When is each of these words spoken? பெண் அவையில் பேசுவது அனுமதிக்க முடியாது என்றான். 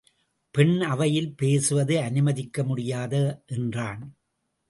பெண் 0.55 0.81
அவையில் 0.81 1.35
பேசுவது 1.35 1.99
அனுமதிக்க 1.99 2.63
முடியாது 2.63 3.43
என்றான். 3.45 4.01